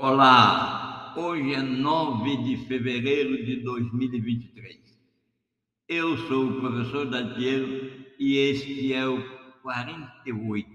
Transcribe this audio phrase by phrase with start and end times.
[0.00, 4.78] Olá, hoje é 9 de fevereiro de 2023.
[5.88, 9.20] Eu sou o professor Daltiero e este é o
[9.60, 10.68] 48,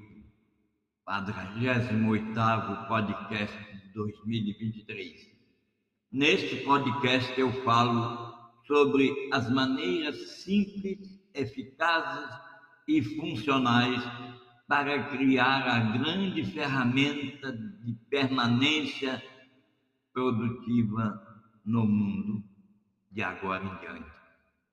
[1.05, 5.31] 48 podcast de 2023.
[6.11, 8.35] Neste podcast eu falo
[8.67, 12.29] sobre as maneiras simples, eficazes
[12.89, 14.03] e funcionais
[14.73, 19.21] para criar a grande ferramenta de permanência
[20.11, 21.21] produtiva
[21.63, 22.43] no mundo
[23.11, 24.11] de agora em diante.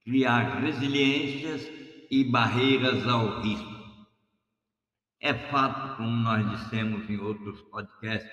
[0.03, 1.69] Criar resiliências
[2.11, 3.77] e barreiras ao risco.
[5.21, 8.33] É fato, como nós dissemos em outros podcasts,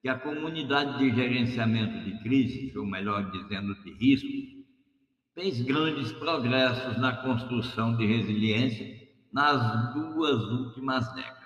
[0.00, 4.64] que a comunidade de gerenciamento de crise, ou melhor dizendo, de risco,
[5.34, 11.36] fez grandes progressos na construção de resiliência nas duas últimas décadas.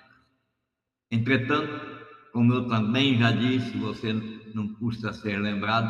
[1.09, 4.13] Entretanto, como eu também já disse, você
[4.53, 5.89] não custa ser lembrado,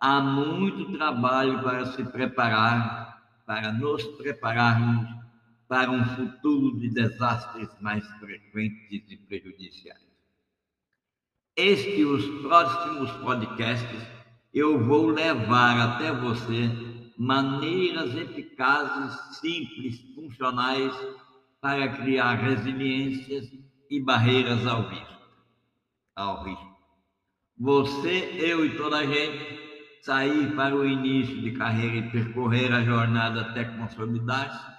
[0.00, 5.06] há muito trabalho para se preparar, para nos prepararmos
[5.68, 10.06] para um futuro de desastres mais frequentes e prejudiciais.
[11.56, 14.06] Este e os próximos podcasts
[14.52, 16.70] eu vou levar até você
[17.16, 20.92] maneiras eficazes, simples, funcionais
[21.60, 23.50] para criar resiliências
[23.90, 25.16] e barreiras ao risco.
[26.14, 26.76] Ao risco.
[27.58, 29.66] Você, eu e toda a gente
[30.02, 34.76] sair para o início de carreira e percorrer a jornada até consolidar-se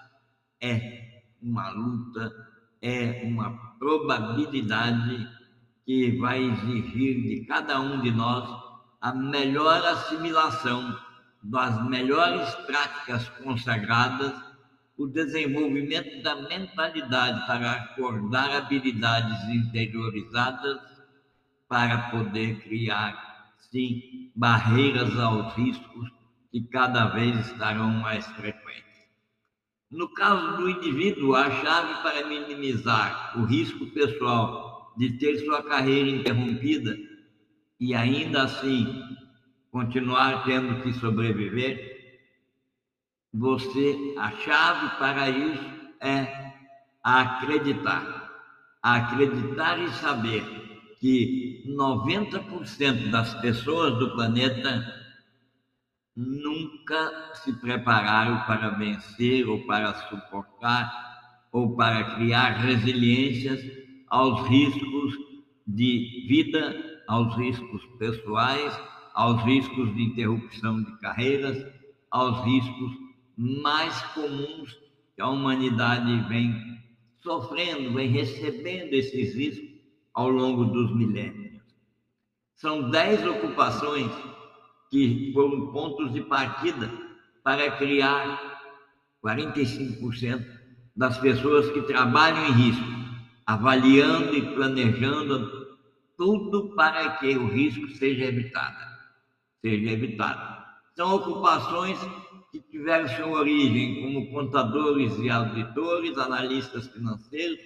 [0.61, 2.31] é uma luta,
[2.81, 5.27] é uma probabilidade
[5.85, 8.47] que vai exigir de cada um de nós
[9.01, 10.97] a melhor assimilação
[11.49, 14.33] das melhores práticas consagradas,
[14.97, 20.79] o desenvolvimento da mentalidade para acordar habilidades interiorizadas
[21.69, 26.09] para poder criar, sim, barreiras aos riscos
[26.51, 28.83] que cada vez estarão mais frequentes.
[29.89, 36.09] No caso do indivíduo, a chave para minimizar o risco pessoal de ter sua carreira
[36.09, 36.97] interrompida
[37.79, 39.17] e ainda assim
[39.71, 41.97] continuar tendo que sobreviver,
[43.33, 45.69] você, a chave para isso
[46.01, 46.53] é
[47.03, 48.25] acreditar.
[48.81, 50.43] Acreditar e saber
[50.99, 54.95] que 90% das pessoas do planeta
[56.15, 63.61] nunca se prepararam para vencer ou para suportar ou para criar resiliências
[64.07, 65.13] aos riscos
[65.67, 68.73] de vida, aos riscos pessoais
[69.17, 71.65] aos riscos de interrupção de carreiras,
[72.11, 72.91] aos riscos
[73.35, 74.77] mais comuns
[75.15, 76.79] que a humanidade vem
[77.23, 79.67] sofrendo, vem recebendo esses riscos
[80.13, 81.63] ao longo dos milênios.
[82.57, 84.11] São dez ocupações
[84.91, 86.87] que foram pontos de partida
[87.43, 88.61] para criar
[89.25, 90.45] 45%
[90.95, 92.85] das pessoas que trabalham em risco,
[93.47, 95.75] avaliando e planejando
[96.15, 98.96] tudo para que o risco seja evitado
[99.67, 100.65] seja evitado.
[100.95, 101.99] São ocupações
[102.51, 107.59] que tiveram sua origem como contadores e auditores, analistas financeiros,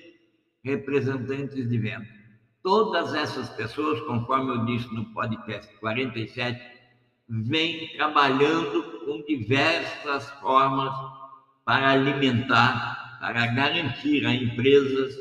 [0.64, 2.08] representantes de venda.
[2.64, 6.60] Todas essas pessoas, conforme eu disse no podcast 47,
[7.30, 10.94] vêm trabalhando com diversas formas
[11.64, 15.16] para alimentar, para garantir a empresas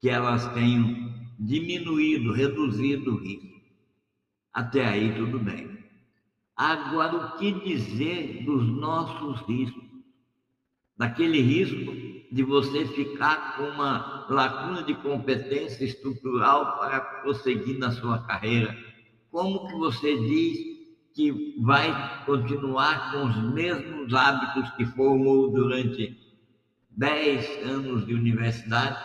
[0.00, 3.60] que elas tenham diminuído, reduzido o risco.
[4.52, 5.73] Até aí tudo bem.
[6.56, 9.82] Agora, o que dizer dos nossos riscos?
[10.96, 11.92] Daquele risco
[12.32, 18.76] de você ficar com uma lacuna de competência estrutural para prosseguir na sua carreira.
[19.30, 20.58] Como que você diz
[21.12, 26.16] que vai continuar com os mesmos hábitos que formou durante
[26.90, 28.98] 10 anos de universidade?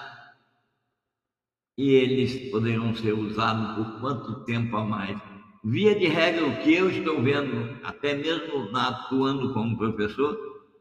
[1.76, 5.29] E eles poderão ser usados por quanto tempo a mais?
[5.64, 10.38] Via de regra, o que eu estou vendo, até mesmo atuando como professor,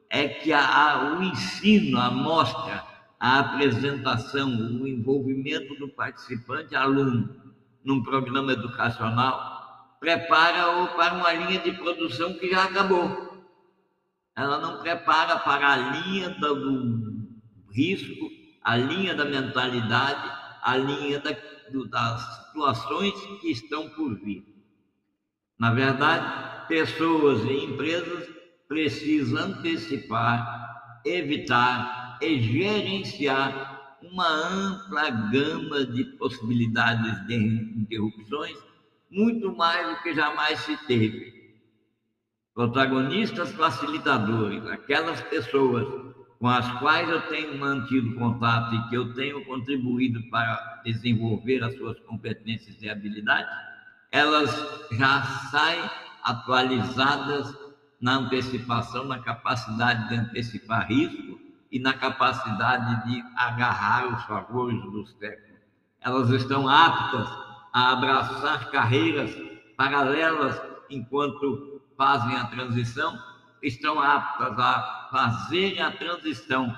[0.08, 2.84] é que a, o ensino, a mostra,
[3.19, 7.28] a apresentação, o envolvimento do participante aluno
[7.84, 9.58] num programa educacional
[9.98, 13.28] prepara-o para uma linha de produção que já acabou.
[14.36, 17.28] Ela não prepara para a linha do
[17.72, 18.30] risco,
[18.62, 20.30] a linha da mentalidade,
[20.62, 21.30] a linha da,
[21.72, 24.57] do, das situações que estão por vir.
[25.58, 28.28] Na verdade, pessoas e empresas
[28.69, 38.56] precisam antecipar, evitar e gerenciar uma ampla gama de possibilidades de interrupções
[39.10, 41.38] muito mais do que jamais se teve.
[42.54, 45.87] Protagonistas facilitadores, aquelas pessoas
[46.38, 51.75] com as quais eu tenho mantido contato e que eu tenho contribuído para desenvolver as
[51.76, 53.50] suas competências e habilidades,
[54.10, 54.50] elas
[54.93, 55.90] já saem
[56.22, 57.55] atualizadas
[58.00, 61.38] na antecipação, na capacidade de antecipar risco
[61.70, 65.58] e na capacidade de agarrar os favores do século.
[66.00, 67.28] Elas estão aptas
[67.72, 69.31] a abraçar carreiras
[69.76, 73.19] paralelas enquanto fazem a transição,
[73.62, 76.75] estão aptas a fazer a transição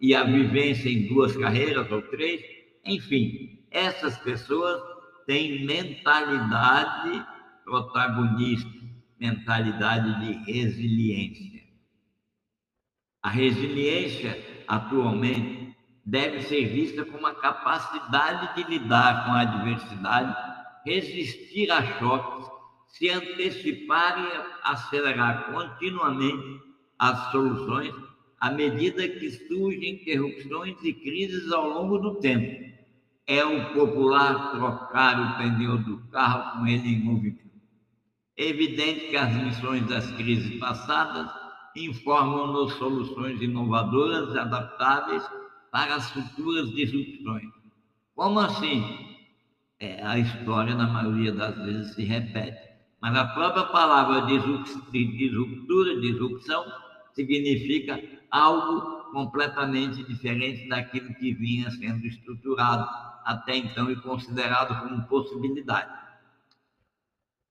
[0.00, 2.42] e a vivência em duas carreiras ou três.
[2.84, 4.82] Enfim, essas pessoas
[5.26, 7.24] têm mentalidade
[7.64, 8.70] protagonista,
[9.18, 11.62] mentalidade de resiliência.
[13.22, 20.34] A resiliência, atualmente, deve ser vista como a capacidade de lidar com a adversidade,
[20.84, 22.50] resistir a choques,
[22.88, 26.60] se antecipar e acelerar continuamente
[26.98, 27.94] as soluções
[28.40, 32.81] à medida que surgem interrupções e crises ao longo do tempo.
[33.26, 37.42] É o popular trocar o pneu do carro com ele movimento.
[38.36, 41.30] É evidente que as lições das crises passadas
[41.76, 45.22] informam-nos soluções inovadoras e adaptáveis
[45.70, 47.50] para as futuras disrupções.
[48.14, 48.84] Como assim?
[49.78, 52.72] É, a história, na maioria das vezes, se repete.
[53.00, 56.64] Mas a própria palavra disruptura, disrupção,
[57.14, 65.92] significa algo completamente diferente daquilo que vinha sendo estruturado até então e considerado como possibilidade.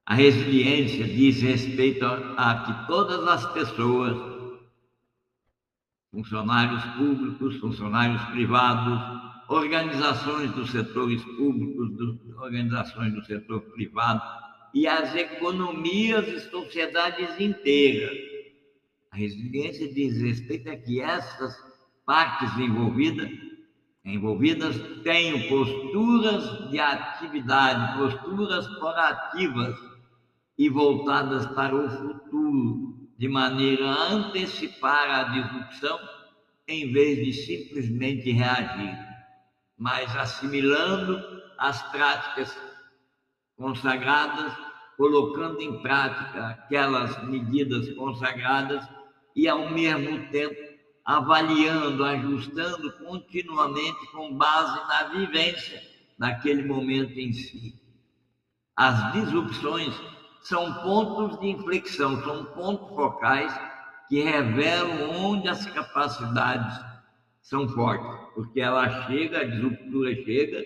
[0.05, 4.31] A resiliência diz respeito a que todas as pessoas
[6.11, 8.99] funcionários públicos, funcionários privados,
[9.47, 11.89] organizações dos setores públicos,
[12.37, 14.21] organizações do setor privado
[14.73, 18.17] e as economias e sociedades inteiras.
[19.11, 21.55] A resiliência diz respeito a que essas
[22.05, 23.29] partes envolvidas,
[24.03, 29.77] envolvidas tenham posturas de atividade, posturas proativas
[30.57, 35.99] e voltadas para o futuro, de maneira a antecipar a disrupção
[36.67, 38.97] em vez de simplesmente reagir,
[39.77, 41.19] mas assimilando
[41.57, 42.57] as práticas
[43.55, 44.53] consagradas,
[44.97, 48.87] colocando em prática aquelas medidas consagradas
[49.35, 50.70] e, ao mesmo tempo,
[51.11, 55.81] avaliando, ajustando continuamente com base na vivência
[56.17, 57.75] daquele momento em si.
[58.77, 59.93] As disrupções
[60.41, 63.53] são pontos de inflexão, são pontos focais
[64.07, 66.79] que revelam onde as capacidades
[67.41, 70.63] são fortes, porque ela chega, a disruptura chega,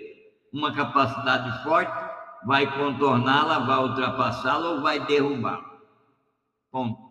[0.54, 1.92] uma capacidade forte
[2.46, 5.80] vai contorná-la, vai ultrapassá-la ou vai derrubá-la.
[6.72, 7.05] Ponto.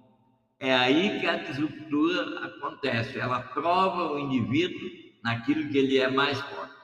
[0.60, 4.90] É aí que a disruptura acontece, ela prova o indivíduo
[5.22, 6.74] naquilo que ele é mais forte.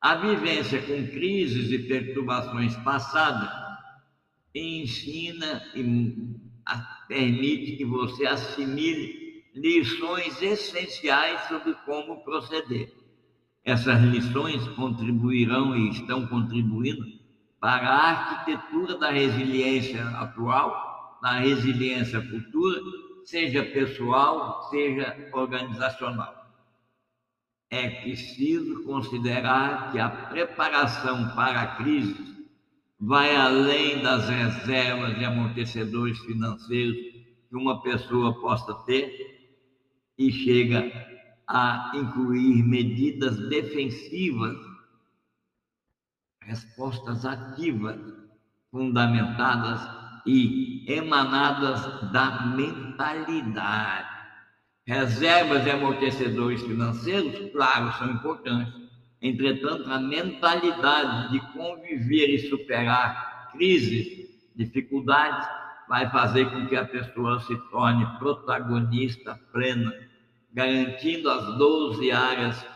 [0.00, 3.50] A vivência com crises e perturbações passadas
[4.54, 6.36] ensina e
[7.08, 12.92] permite que você assimile lições essenciais sobre como proceder.
[13.64, 17.04] Essas lições contribuirão e estão contribuindo
[17.60, 22.80] para a arquitetura da resiliência atual, da resiliência futura,
[23.24, 26.34] seja pessoal, seja organizacional.
[27.70, 32.36] É preciso considerar que a preparação para a crise
[32.98, 36.96] vai além das reservas e amortecedores financeiros
[37.48, 39.36] que uma pessoa possa ter
[40.16, 40.90] e chega
[41.46, 44.56] a incluir medidas defensivas,
[46.42, 47.98] respostas ativas,
[48.70, 49.80] fundamentadas
[50.26, 54.16] e emanadas da mentalidade.
[54.86, 58.86] Reservas e amortecedores financeiros, claro, são importantes,
[59.20, 65.48] Entretanto, a mentalidade de conviver e superar crises, dificuldades,
[65.88, 69.92] vai fazer com que a pessoa se torne protagonista plena,
[70.52, 72.66] garantindo as 12 áreas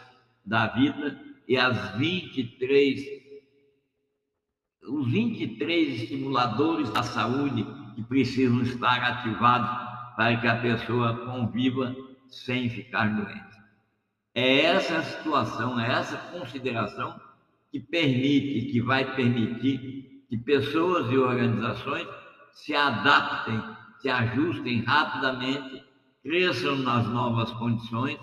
[0.44, 3.19] da vida e as 23
[4.90, 9.70] os 23 estimuladores da saúde que precisam estar ativados
[10.16, 11.94] para que a pessoa conviva
[12.28, 13.60] sem ficar doente.
[14.34, 17.20] É essa situação, é essa consideração
[17.70, 22.06] que permite, que vai permitir que pessoas e organizações
[22.52, 23.62] se adaptem,
[24.00, 25.82] se ajustem rapidamente,
[26.22, 28.18] cresçam nas novas condições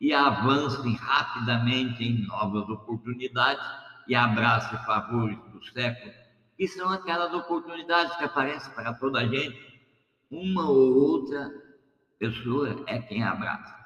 [0.00, 3.64] e avancem rapidamente em novas oportunidades
[4.08, 9.58] e abracem favores do século que são aquelas oportunidades que aparecem para toda a gente.
[10.30, 11.52] Uma ou outra
[12.18, 13.76] pessoa é quem abraça.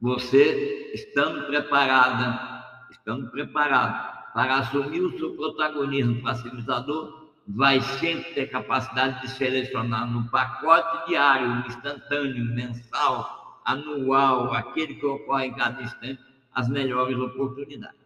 [0.00, 9.22] Você, estando preparada, estando preparado para assumir o seu protagonismo facilitador, vai sempre ter capacidade
[9.22, 16.20] de selecionar no pacote diário, instantâneo, mensal, anual, aquele que ocorre em cada instante,
[16.54, 18.05] as melhores oportunidades.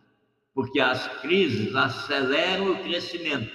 [0.61, 3.51] Porque as crises aceleram o crescimento,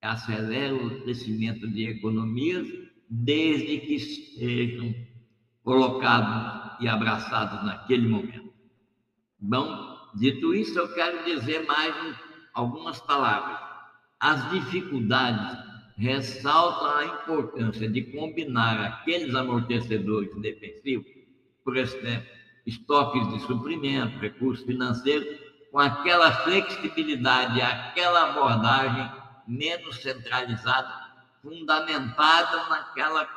[0.00, 2.66] aceleram o crescimento de economias,
[3.06, 4.94] desde que sejam
[5.62, 8.50] colocados e abraçados naquele momento.
[9.38, 11.94] Bom, dito isso, eu quero dizer mais
[12.54, 13.58] algumas palavras
[14.18, 15.58] as dificuldades
[15.98, 21.12] ressaltam a importância de combinar aqueles amortecedores defensivos,
[21.62, 22.26] por exemplo,
[22.66, 29.10] estoques de suprimento, recursos financeiros, com aquela flexibilidade, aquela abordagem
[29.46, 30.92] menos centralizada,
[31.42, 33.28] fundamentada naquela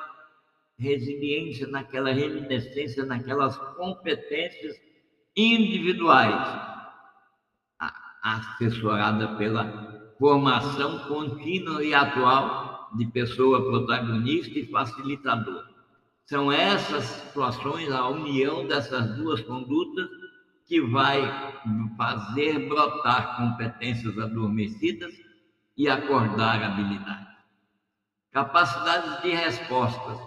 [0.77, 4.75] resiliência, naquela reminiscência, naquelas competências
[5.35, 6.71] individuais,
[8.23, 15.69] assessorada pela formação contínua e atual de pessoa protagonista e facilitadora.
[16.25, 20.07] São essas situações, a união dessas duas condutas,
[20.65, 21.50] que vai
[21.97, 25.13] fazer brotar competências adormecidas
[25.77, 27.27] e acordar habilidades.
[28.31, 30.17] Capacidades de respostas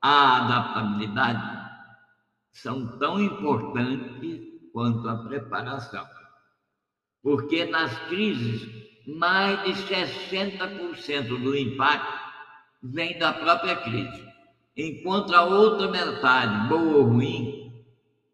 [0.00, 1.60] à adaptabilidade
[2.52, 4.40] são tão importantes
[4.72, 6.06] quanto a preparação.
[7.22, 12.30] Porque nas crises mais de 60% do impacto
[12.82, 14.26] vem da própria crise,
[14.76, 17.84] enquanto a outra metade, boa ou ruim,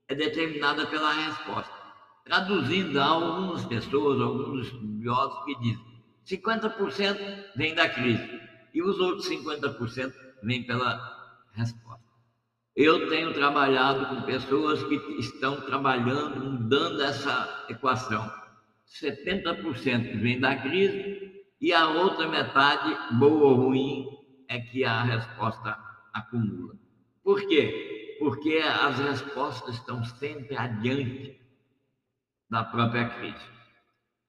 [0.08, 1.75] é determinada pela resposta.
[2.26, 5.86] Traduzindo, há algumas pessoas, alguns estudiosos que dizem
[6.26, 8.40] 50% vem da crise
[8.74, 11.00] e os outros 50% vem pela
[11.52, 12.04] resposta.
[12.74, 18.28] Eu tenho trabalhado com pessoas que estão trabalhando, mudando essa equação
[18.88, 24.06] 70% vem da crise e a outra metade, boa ou ruim,
[24.48, 25.78] é que a resposta
[26.12, 26.74] acumula.
[27.22, 28.16] Por quê?
[28.18, 31.40] Porque as respostas estão sempre adiante
[32.50, 33.44] da própria crise.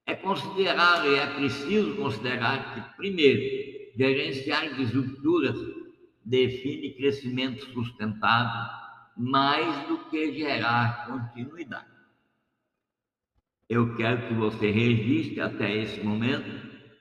[0.05, 3.41] É considerável e é preciso considerar que, primeiro,
[3.97, 5.57] gerenciar disrupturas
[6.23, 11.87] define crescimento sustentável mais do que gerar continuidade.
[13.67, 16.49] Eu quero que você registre até esse momento,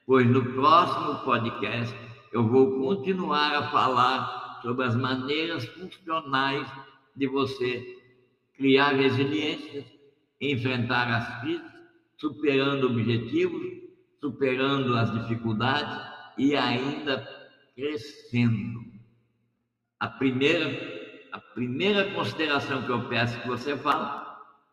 [0.07, 1.95] pois no próximo podcast
[2.33, 6.67] eu vou continuar a falar sobre as maneiras funcionais
[7.15, 7.97] de você
[8.57, 9.85] criar resiliência,
[10.41, 11.71] enfrentar as crises,
[12.19, 13.63] superando objetivos,
[14.21, 15.99] superando as dificuldades
[16.39, 17.27] e ainda
[17.75, 18.81] crescendo.
[20.01, 24.27] A primeira, a primeira consideração que eu peço que você faça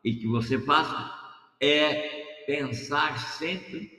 [0.04, 1.12] e que você faça
[1.62, 3.90] é pensar sempre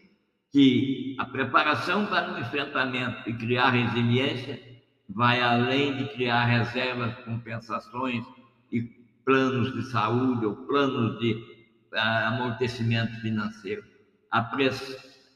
[0.52, 4.60] que a preparação para o enfrentamento e criar resiliência
[5.08, 8.24] vai além de criar reservas, compensações
[8.70, 8.82] e
[9.24, 11.53] planos de saúde ou planos de
[11.94, 13.84] amortecimento financeiro.
[14.30, 14.70] A, pre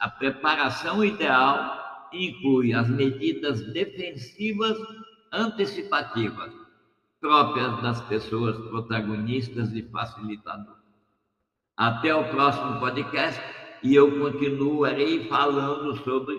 [0.00, 4.76] a preparação ideal inclui as medidas defensivas
[5.32, 6.52] antecipativas
[7.20, 10.78] próprias das pessoas protagonistas e facilitadoras.
[11.76, 13.40] Até o próximo podcast
[13.82, 16.38] e eu continuarei falando sobre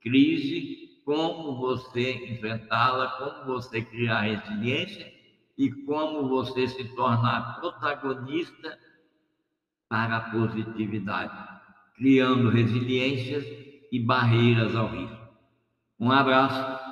[0.00, 5.12] crise, como você enfrentá-la, como você criar resiliência
[5.58, 8.78] e como você se tornar protagonista
[9.88, 11.32] para a positividade,
[11.96, 13.44] criando resiliências
[13.90, 15.24] e barreiras ao risco.
[15.98, 16.83] Um abraço